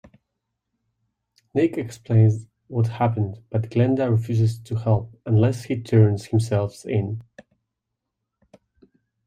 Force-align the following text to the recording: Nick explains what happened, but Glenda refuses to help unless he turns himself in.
Nick 1.53 1.77
explains 1.77 2.47
what 2.65 2.87
happened, 2.87 3.37
but 3.51 3.69
Glenda 3.69 4.09
refuses 4.09 4.57
to 4.57 4.73
help 4.73 5.15
unless 5.27 5.65
he 5.65 5.79
turns 5.79 6.25
himself 6.25 6.83
in. 6.87 7.21